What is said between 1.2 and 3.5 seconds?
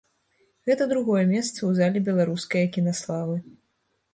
месца ў зале беларускае кінаславы.